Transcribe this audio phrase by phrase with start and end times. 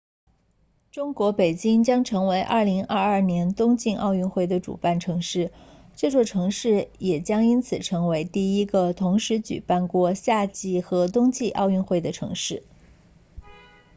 [0.91, 5.51] 中国北京将成为2022年冬季奥运会的主办城市
[5.95, 12.63] 这座城市也将因此成为第一个同时举办过夏季和冬季奥运会的城市